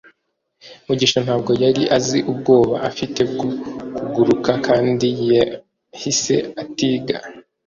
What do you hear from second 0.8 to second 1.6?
Mugisha ntabwo